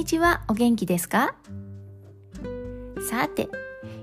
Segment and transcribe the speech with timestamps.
[0.00, 1.34] にちは、お元気ですか？
[3.10, 3.50] さて、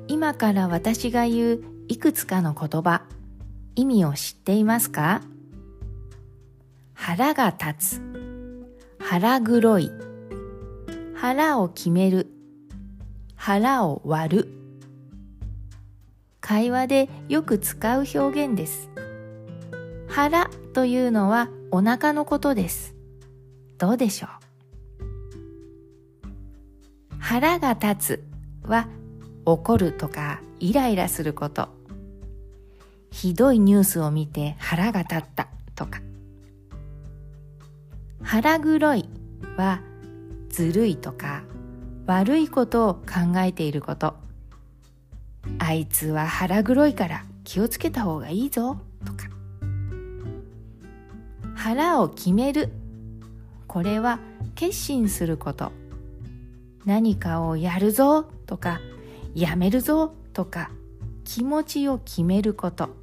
[0.08, 3.02] 今から私が言ういくつかの言葉、
[3.74, 5.24] 意味を知っていますか？
[6.94, 8.02] 腹が立つ、
[9.00, 9.90] 腹黒い、
[11.16, 12.28] 腹を決める、
[13.36, 14.50] 腹を割る。
[16.42, 18.92] 会話でよく使う表現です。
[20.08, 22.94] 腹というのはお腹のことです。
[23.80, 24.37] どうでしょう？
[27.28, 28.24] 腹が立つ
[28.64, 28.88] は
[29.44, 31.68] 怒るとかイライラすること。
[33.12, 36.00] ひどいニュースを見て腹が立ったとか。
[38.24, 39.10] 腹黒い
[39.58, 39.82] は
[40.48, 41.44] ずるいとか
[42.06, 44.16] 悪いことを考えていること。
[45.60, 49.28] あいつは腹黒いから気をつけた方がいいぞとか。
[51.56, 52.70] 腹を決める。
[53.68, 54.22] これは
[54.56, 55.74] 決心すること。
[56.88, 58.80] 何かをやるぞとか、
[59.36, 60.72] やめるぞとか、
[61.26, 62.96] 気持ちを決めること。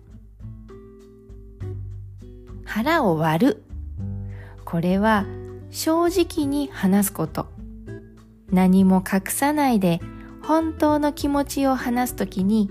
[2.64, 3.64] 腹を割る。
[4.64, 5.26] これは
[5.68, 7.46] 正直に話すこと。
[8.50, 10.00] 何も隠さないで
[10.42, 12.70] 本当の気持ちを話すときに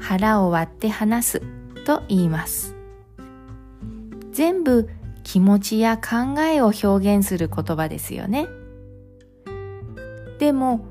[0.00, 1.42] 腹を割って話す
[1.84, 2.76] と言います。
[4.30, 4.88] 全部
[5.24, 8.46] 気持ちや考えを表現する言葉ですよね。
[10.38, 10.86] でも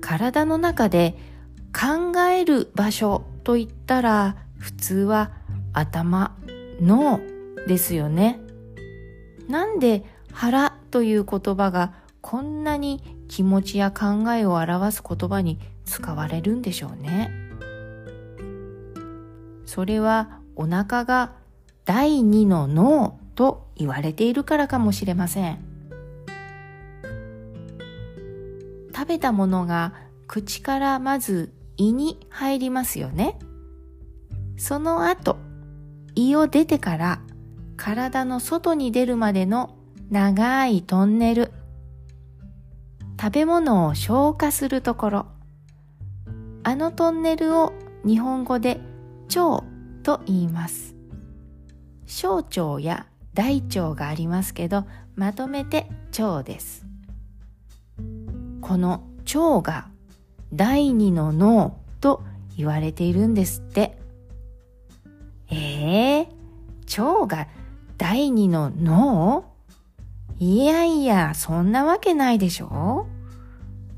[0.00, 1.16] 体の中で
[1.72, 5.32] 考える場所と言ったら普通は
[5.72, 6.36] 頭、
[6.80, 7.20] 脳
[7.66, 8.40] ですよね。
[9.48, 17.30] なんで腹という言葉がこんなに気持ちや考えを表す言葉に使われるんでしょうね。
[19.66, 21.32] それはお腹が
[21.84, 25.73] 第二の脳と言われているからかもしれません
[29.04, 29.92] 食べたものが
[30.26, 33.38] 口からまず胃に入りますよね。
[34.56, 35.36] その後
[36.14, 37.20] 胃を出てから
[37.76, 39.76] 体の外に出るまでの
[40.10, 41.52] 長いトンネル。
[43.20, 45.26] 食べ物を消化するところ。
[46.62, 47.74] あのトンネルを
[48.06, 48.80] 日本語で
[49.36, 49.64] 腸
[50.02, 50.94] と言います。
[52.06, 56.83] 小腸や大腸がありますけどまとめて腸です。
[58.66, 59.88] この腸が
[60.54, 62.24] 第二の脳と
[62.56, 63.98] 言われているんですって。
[65.50, 67.46] ええー、腸が
[67.98, 69.44] 第二の脳？
[70.38, 73.06] いやいやそんなわけないでしょ。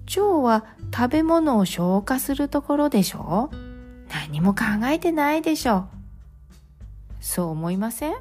[0.09, 3.51] 腸は食べ物を消化するところでしょ。
[4.11, 5.87] 何も考えてないでしょ。
[7.21, 8.15] そう思いません？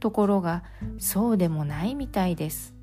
[0.00, 0.64] ところが
[0.98, 2.75] そうでもないみたいです。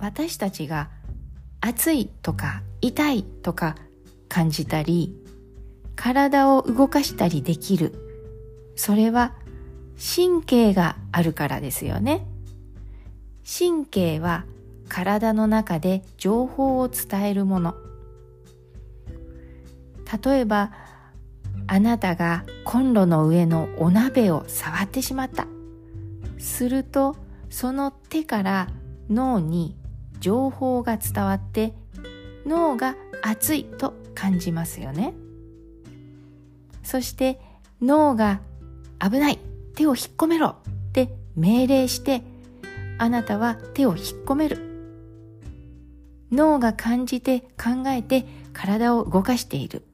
[0.00, 0.90] 私たちが
[1.60, 3.76] 暑いとか痛いとか
[4.28, 5.14] 感じたり
[5.94, 7.94] 体を動かしたりできる。
[8.74, 9.34] それは
[9.98, 12.26] 神経があるからですよね。
[13.46, 14.46] 神経は
[14.88, 17.74] 体の中で情報を伝えるもの。
[20.24, 20.72] 例えば
[21.66, 25.46] あなたがコンロの上のお鍋を触ってしまった。
[26.38, 27.16] すると、
[27.50, 28.68] その手から
[29.10, 29.76] 脳に
[30.20, 31.74] 情報が伝わって
[32.46, 35.14] 脳が熱いと感じますよね。
[36.82, 37.40] そして
[37.82, 38.40] 脳が
[39.00, 39.38] 危ない
[39.74, 42.22] 手を引っ込めろって命令して
[42.98, 44.68] あなたは手を引っ込める。
[46.30, 49.84] 脳が感じて考えて体を動かしている。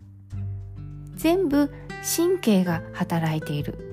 [1.14, 1.72] 全部
[2.16, 3.86] 神経が働いている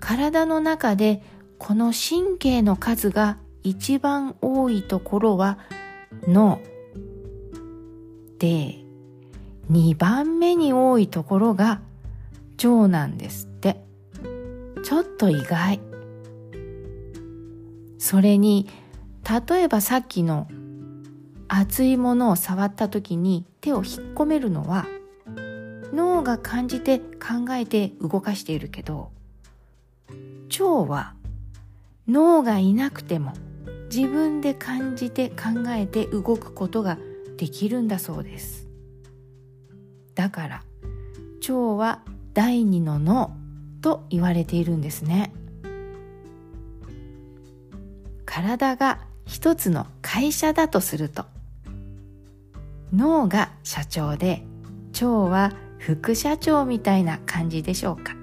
[0.00, 1.22] 体の中で
[1.58, 5.58] この神経の数が一番多いところは
[6.26, 6.60] 脳
[8.38, 8.76] で
[9.70, 11.80] 2番目に多いところが
[12.56, 13.84] 腸なんですって。
[14.82, 15.80] ちょっと意外。
[17.98, 18.66] それに
[19.48, 20.48] 例えばさっきの
[21.48, 24.86] 熱いものを触った時に手を引っ込めるのは
[25.92, 29.10] 脳が感じて考えて動かしているけど
[30.48, 31.14] 腸は
[32.08, 33.34] 脳がいなくても
[33.92, 36.96] 自分で感じて考えて動くことが
[37.36, 38.68] できるんだそうです。
[40.14, 40.62] だから
[41.40, 42.02] 腸は
[42.32, 43.36] 第二の脳
[43.82, 45.32] と言われているんですね。
[48.24, 51.24] 体が一つの会社だとすると
[52.92, 54.44] 脳が社長で
[54.92, 58.14] 腸は副社長みたいな感じでしょうか。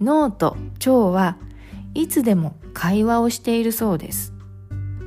[0.00, 1.38] 脳と腸は
[1.94, 4.34] いつでも会話をしているそうです。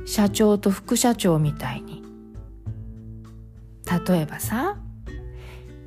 [0.04, 2.02] 社長と副社長みたいに。
[4.08, 4.76] 例えばさ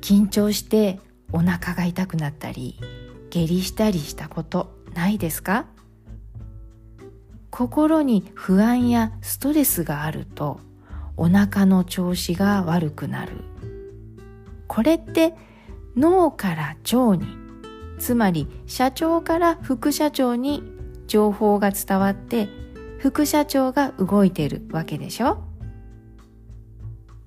[0.00, 0.98] 緊張して
[1.30, 2.80] お腹が痛くなったり
[3.28, 5.66] 下痢したりしたことないですか？
[7.50, 10.60] 心に不安やストレスがあると
[11.18, 13.44] お腹の調子が悪くなる。
[14.68, 15.34] これって
[15.96, 17.26] 脳から腸に
[17.98, 20.62] つまり社長から副社長に
[21.06, 22.48] 情報が伝わって
[22.98, 25.38] 副社長が動いてるわけでしょ？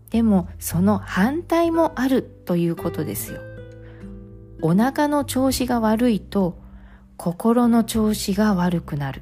[0.09, 3.41] でもその反対もあるということですよ。
[4.62, 6.57] お腹の調子が悪いと
[7.18, 9.21] 心の調子が悪くなる。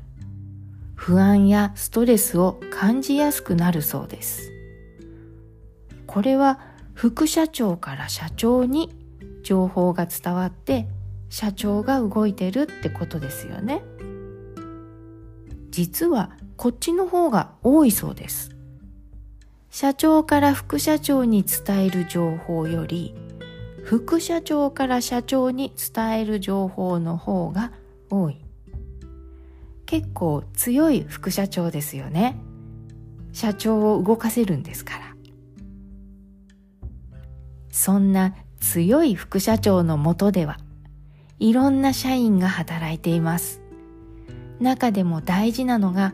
[0.95, 4.51] 不安やストレスを感じやすくなるそうです。
[6.07, 6.59] これは
[6.93, 8.95] 副社長から社長に
[9.43, 10.87] 情報が伝わって
[11.29, 13.83] 社長が動いてるってことですよね。
[15.75, 18.55] 実はこっちの方が多いそうです。
[19.69, 23.13] 社長から副社長に伝える情報より
[23.83, 27.73] 副社長から社長に伝える情報の方が
[28.09, 28.37] 多い。
[29.85, 32.37] 結構強い副社長ですよね。
[33.33, 35.15] 社長を動かせるんですから。
[37.69, 40.57] そんな強い副社長のもとでは
[41.37, 43.64] いろんな社員が働いています。
[44.59, 46.13] 中でも大事なのが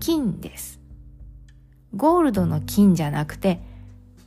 [0.00, 0.80] 金です。
[1.94, 3.60] ゴールドの金じゃなくて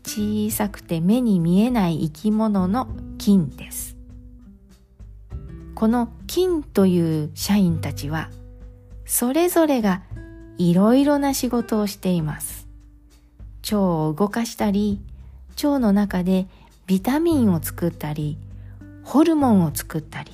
[0.03, 2.87] 小さくて目に見えない生き物の
[3.17, 3.95] 金です。
[5.73, 8.29] この金という社員たちは
[9.05, 10.03] それぞれが
[10.57, 12.67] いろいろな仕事をしています。
[13.63, 15.01] 腸を動かしたり
[15.55, 16.47] 腸の中で
[16.85, 18.37] ビタミンを作ったり
[19.03, 20.31] ホルモンを作ったり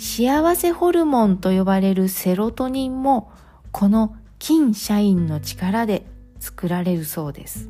[0.00, 3.30] 幸せホルモンと呼ばれるセロトニンも
[3.70, 6.06] この金社員の力で
[6.38, 7.68] 作られるそうです。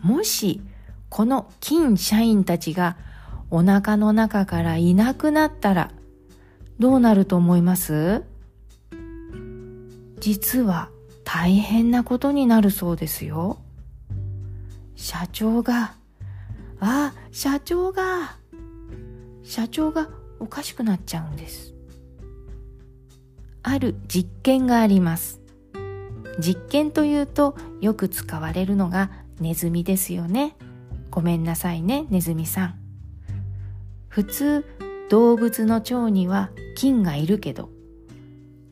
[0.00, 0.60] もし
[1.08, 2.96] この金社員たちが
[3.50, 5.90] お腹の中からいなくなったら
[6.78, 8.22] どうなると思います？
[10.20, 10.88] 実は
[11.24, 13.58] 大変なことになるそうですよ。
[14.94, 15.94] 社長が、
[16.78, 18.36] あ、社長が、
[19.44, 20.08] 社長が
[20.40, 21.74] おかしくなっちゃうんです。
[23.62, 25.40] ある実験があります。
[26.38, 29.10] 実験というとよく使われるのが
[29.40, 30.56] ネズミですよね。
[31.10, 32.74] ごめんなさいね、ネズミさん。
[34.08, 34.64] 普通、
[35.08, 37.70] 動物の腸には菌がいるけど、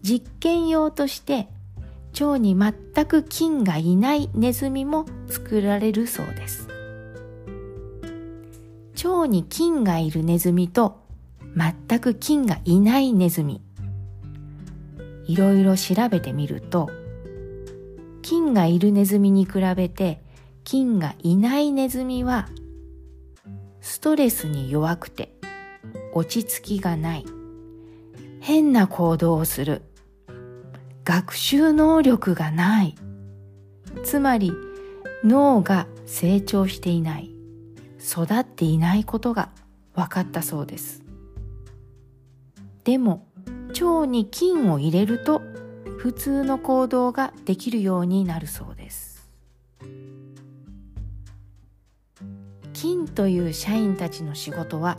[0.03, 1.49] 実験用として
[2.21, 6.69] 腸に全く菌がいないネズミも作られるそうです
[9.05, 11.01] 腸に菌がいるネズミと
[11.57, 13.61] 全く菌がいないネズミ。
[15.27, 16.91] いろいろ調べてみると
[18.23, 20.21] 菌がいるネズミに比べて
[20.65, 22.49] 菌がいないネズミは
[23.81, 25.35] ストレスに弱くて
[26.13, 27.25] 落ち着きがない。
[28.41, 29.83] 変な行動をする。
[31.05, 32.95] 学習能力がない。
[34.05, 34.53] つまり
[35.25, 37.32] 脳が成長していない。
[38.03, 39.51] 育っていないことが
[39.95, 41.03] 分かったそうです。
[42.85, 43.27] でも
[43.69, 45.41] 腸に菌を入れると
[45.99, 49.31] 普通の行動ができるようになるそうです。
[52.73, 54.99] 菌という社員たちの仕事は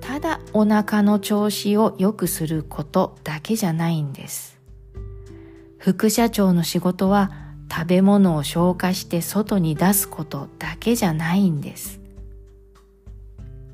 [0.00, 4.58] ただお腹の調子を良くすることだけじゃないんです。
[5.78, 7.30] 副社長の仕事は
[7.70, 12.01] 食べ物を消化して外に出すことだけじゃないんです。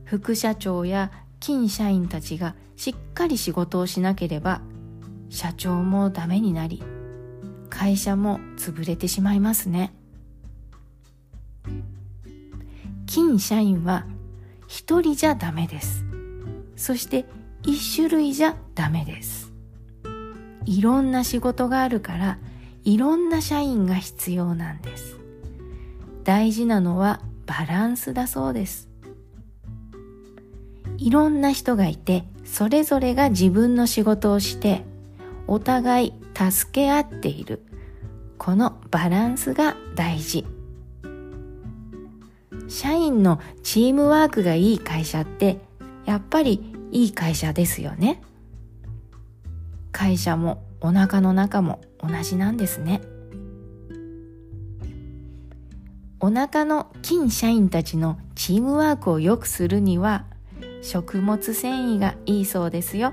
[0.08, 4.62] 副社長や金社員たちがしっかり仕事をしなければ
[5.28, 6.82] 社長もダメになり
[7.68, 9.92] 会社も潰れてしまいますね。
[13.06, 14.06] 金社員は
[14.66, 16.04] 一人じゃダメです。
[16.76, 17.26] そして
[17.62, 19.52] 一種類じゃダメです。
[20.64, 22.38] いろんな仕事があるから
[22.84, 25.16] いろんな社員が必要なんです
[26.24, 28.87] 大事なのはバランスだそうです
[31.08, 34.84] いろんな人がいてそれぞれが自分の仕事をして
[35.46, 37.62] お互い助け合っている。
[38.36, 40.44] このバランスが大事。
[42.68, 45.60] 社員のチームワークがいい会社って
[46.04, 48.20] やっぱりいい会社ですよね。
[49.92, 53.00] 会社もお腹の中も同じなんですね。
[56.20, 60.26] お腹の金社員たちのチームワークを良くするには
[60.82, 63.12] 食物繊維がいいそうですよ。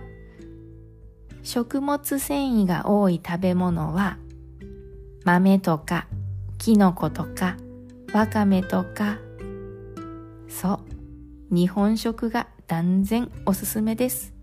[1.44, 4.18] 食物繊維が多い食べ物は
[5.24, 6.08] 豆とか
[6.58, 7.58] きのことか
[8.14, 9.20] わかめとか。
[10.48, 10.80] そ
[11.52, 11.54] う。
[11.54, 14.34] 日本食が断然おすすめです。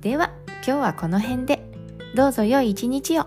[0.00, 0.32] では
[0.66, 1.70] 今日はこの辺で。
[2.14, 3.26] どうぞ良い一日を。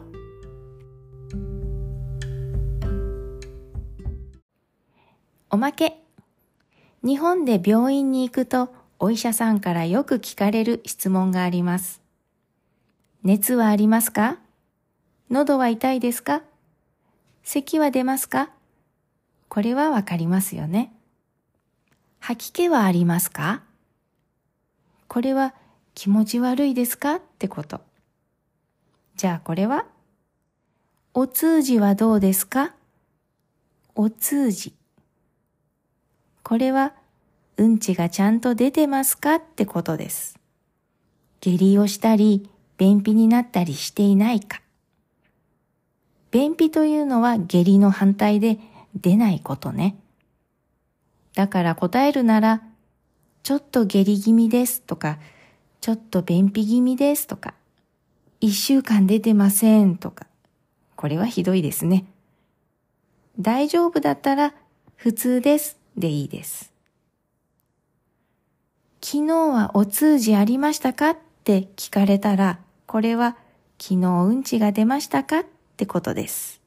[5.49, 6.06] おまけ。
[7.07, 8.67] 日本で病院に行くと
[8.99, 12.01] お医者さんからよく聞かれる質問があります。
[13.23, 14.39] 熱はありますか？
[15.29, 16.41] 喉は痛いですか？
[17.43, 18.49] 咳は出ますか？
[19.47, 20.91] これはわかりますよね。
[22.19, 23.61] 吐き気はありますか？
[25.07, 25.53] これは
[25.95, 27.15] 気持ち悪いですか？
[27.15, 27.79] ってこと。
[29.15, 29.85] じゃあこれは？
[31.13, 32.73] お通じはどうですか？
[33.95, 34.73] お通じ。
[36.47, 36.93] これは
[37.57, 40.39] うんちがちゃんと出てますかってことです。
[41.41, 44.61] 下痢をしたり、便秘になったりしていないか。
[46.31, 48.59] 便秘というのは下痢の反対で
[48.95, 49.97] 出ないことね。
[51.35, 52.63] だから答えるなら、
[53.43, 55.19] ちょっと下痢気味ですとか、
[55.81, 57.55] ちょっと便秘気味ですとか、
[58.39, 60.27] 一週間出てませんとか、
[60.95, 62.05] これはひどいですね。
[63.37, 64.53] 大丈夫だったら
[64.95, 66.71] 普通ですでいいです。
[69.01, 73.37] 昨日はお通じありましたかって聞かれたら、これは
[73.79, 75.45] 昨日うんちが出ましたかっ
[75.77, 76.61] てことです。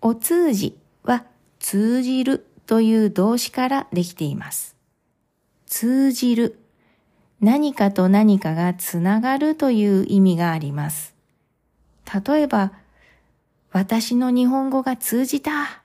[0.00, 1.24] お通じは
[1.58, 4.76] 通じるという動詞からできています。
[5.66, 6.58] 通じる。
[7.40, 11.14] 何かと何かがつながるという意味があります。
[12.26, 12.72] 例えば、
[13.72, 15.83] 私の日本語が通じた。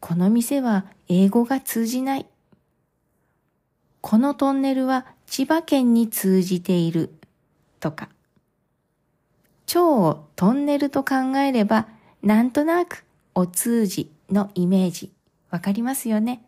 [0.00, 2.26] この店は英語が通じない。
[4.00, 7.12] このトンネルは千葉県に通じている
[7.80, 8.08] とか、
[9.66, 11.88] 蝶をトンネルと考えれば、
[12.22, 15.12] なんとなくお通じのイメージ
[15.50, 16.42] わかりますよね？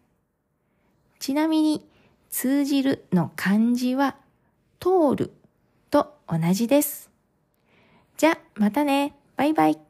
[1.18, 1.84] ちなみに、
[2.30, 4.16] 通じるの漢字は、
[4.78, 5.32] 通る
[5.90, 7.10] と同じです。
[8.16, 9.14] じゃ、またね。
[9.36, 9.89] バイバイ。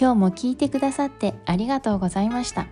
[0.00, 2.66] 今日も聞いてくださってありがとうございました。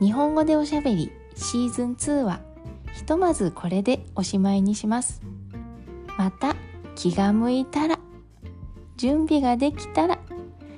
[0.00, 2.40] 日本語でおしゃべりシーズン2は
[2.94, 5.20] ひとまずこれでおしまいにします。
[6.16, 6.56] また
[6.94, 7.98] 気が向いたら
[8.96, 10.18] 準備ができたら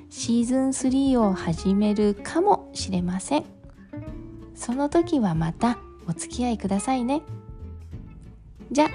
[0.09, 3.45] シーズン3を始めるかもしれません。
[4.53, 5.77] その時はまた
[6.09, 7.21] お付き合いくださいね。
[8.69, 8.89] じゃ、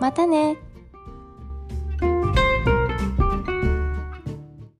[0.00, 0.58] またね。